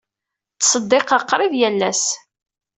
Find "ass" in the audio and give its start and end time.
1.89-2.05